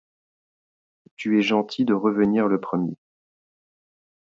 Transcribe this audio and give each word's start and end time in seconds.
Tu 1.15 1.37
es 1.37 1.43
gentil 1.43 1.85
de 1.85 1.93
revenir 1.93 2.47
le 2.47 2.59
premier. 2.59 2.97